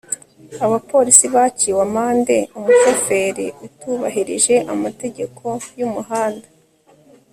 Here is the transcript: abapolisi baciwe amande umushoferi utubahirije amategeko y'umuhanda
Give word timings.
abapolisi 0.65 1.25
baciwe 1.35 1.79
amande 1.87 2.37
umushoferi 2.57 3.45
utubahirije 3.65 4.55
amategeko 4.73 5.45
y'umuhanda 5.79 6.47